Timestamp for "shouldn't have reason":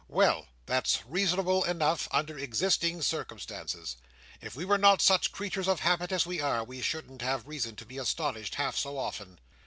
6.81-7.75